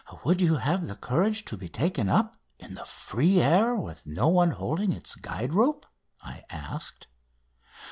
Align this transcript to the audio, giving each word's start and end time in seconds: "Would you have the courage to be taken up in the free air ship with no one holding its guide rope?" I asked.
"Would 0.23 0.41
you 0.41 0.55
have 0.55 0.87
the 0.87 0.95
courage 0.95 1.45
to 1.45 1.55
be 1.55 1.69
taken 1.69 2.09
up 2.09 2.35
in 2.57 2.73
the 2.73 2.85
free 2.85 3.39
air 3.39 3.75
ship 3.77 3.83
with 3.83 4.07
no 4.07 4.29
one 4.29 4.49
holding 4.49 4.91
its 4.91 5.13
guide 5.13 5.53
rope?" 5.53 5.85
I 6.23 6.43
asked. 6.49 7.05